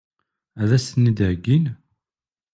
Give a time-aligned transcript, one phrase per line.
[0.61, 1.65] Ad as-ten-id-heggin?